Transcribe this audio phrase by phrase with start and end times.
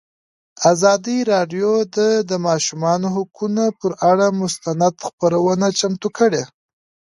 [0.71, 1.97] ازادي راډیو د
[2.29, 6.43] د ماشومانو حقونه پر اړه مستند خپرونه چمتو کړې.